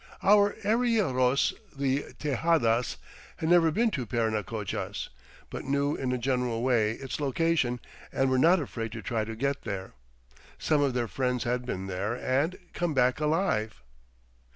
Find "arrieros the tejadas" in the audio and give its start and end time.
0.63-2.97